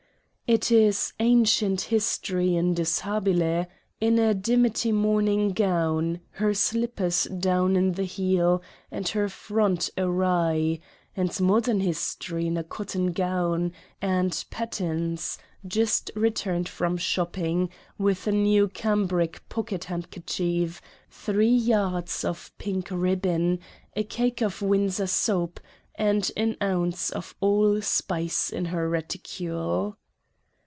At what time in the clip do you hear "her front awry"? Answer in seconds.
9.07-10.79